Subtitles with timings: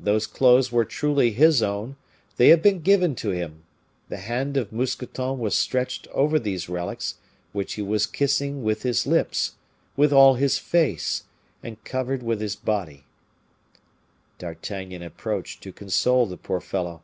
[0.00, 1.94] Those clothes were truly his own;
[2.36, 3.62] they had been given to him;
[4.08, 7.18] the hand of Mousqueton was stretched over these relics,
[7.52, 9.52] which he was kissing with his lips,
[9.96, 11.26] with all his face,
[11.62, 13.04] and covered with his body.
[14.40, 17.02] D'Artagnan approached to console the poor fellow.